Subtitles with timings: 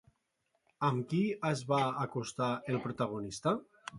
[0.87, 1.19] A qui
[1.51, 3.57] es va acostar el protagonista?